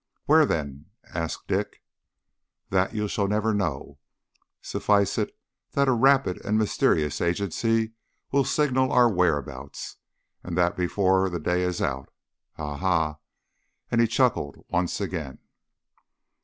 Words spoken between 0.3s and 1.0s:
then?"